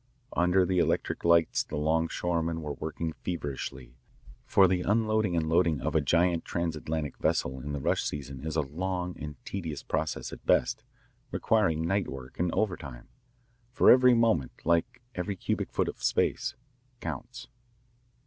[0.35, 3.93] Under the electric lights the longshoremen were working feverishly,
[4.47, 8.55] for the unloading and loading of a giant transAtlantic vessel in the rush season is
[8.55, 10.83] a long and tedious process at best,
[11.29, 13.09] requiring night work and overtime,
[13.69, 16.55] for every moment, like every cubic foot of space,
[16.99, 17.47] counts.